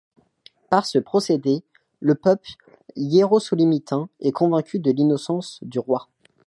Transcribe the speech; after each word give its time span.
Par 0.71 0.87
ce 0.87 0.97
procédé, 0.97 1.61
le 1.99 2.15
peuple 2.15 2.53
hyérosolomitain 2.95 4.09
est 4.19 4.31
convaincu 4.31 4.79
de 4.79 4.89
l'innocence 4.89 5.59
du 5.61 5.77
roi. 5.77 6.07